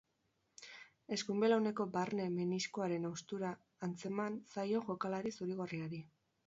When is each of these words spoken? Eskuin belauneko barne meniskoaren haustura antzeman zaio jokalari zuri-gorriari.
Eskuin 1.17 1.43
belauneko 1.43 1.87
barne 1.97 2.27
meniskoaren 2.39 3.07
haustura 3.11 3.55
antzeman 3.89 4.43
zaio 4.57 4.85
jokalari 4.93 5.37
zuri-gorriari. 5.39 6.07